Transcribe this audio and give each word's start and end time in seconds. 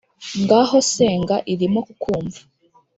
ngaho 0.41 0.77
senga 0.93 1.35
irimo 1.53 1.79
kukumva 1.87 2.39